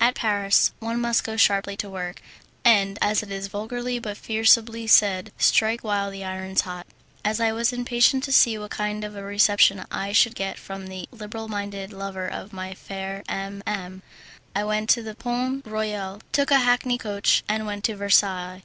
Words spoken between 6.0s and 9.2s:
the iron's hot." As I was impatient to see what kind of